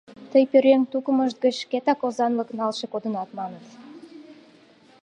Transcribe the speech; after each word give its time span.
—Тый 0.31 0.43
пӧръеҥ 0.51 0.81
тукымышт 0.91 1.37
гыч 1.43 1.55
шкетак 1.63 1.99
озанлык 2.07 2.49
налше 2.59 2.85
кодынат 2.93 3.29
маныт? 3.37 3.65